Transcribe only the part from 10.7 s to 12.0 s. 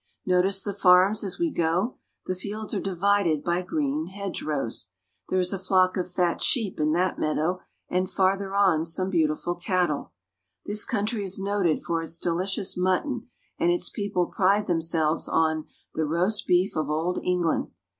country is noted